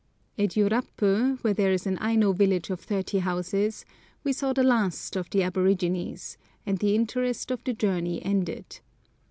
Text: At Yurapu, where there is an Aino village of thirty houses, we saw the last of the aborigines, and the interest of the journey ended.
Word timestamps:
At 0.35 0.55
Yurapu, 0.57 1.37
where 1.43 1.53
there 1.53 1.71
is 1.71 1.85
an 1.85 1.99
Aino 1.99 2.33
village 2.33 2.71
of 2.71 2.79
thirty 2.79 3.19
houses, 3.19 3.85
we 4.23 4.33
saw 4.33 4.51
the 4.51 4.63
last 4.63 5.15
of 5.15 5.29
the 5.29 5.43
aborigines, 5.43 6.39
and 6.65 6.79
the 6.79 6.95
interest 6.95 7.51
of 7.51 7.63
the 7.65 7.73
journey 7.73 8.19
ended. 8.25 8.79